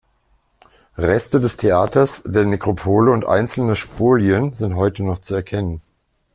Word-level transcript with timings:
Reste 0.97 1.35
des 1.39 1.57
Theaters, 1.57 2.23
der 2.25 2.43
Nekropole 2.45 3.11
und 3.11 3.23
einzelne 3.27 3.75
Spolien 3.75 4.51
sind 4.51 4.75
heute 4.75 5.03
noch 5.03 5.19
zu 5.19 5.35
erkennen. 5.35 5.79